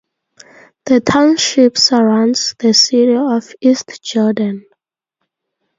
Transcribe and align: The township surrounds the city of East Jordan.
The 0.85 0.99
township 0.99 1.77
surrounds 1.77 2.55
the 2.57 2.73
city 2.73 3.13
of 3.15 3.53
East 3.61 4.01
Jordan. 4.01 4.65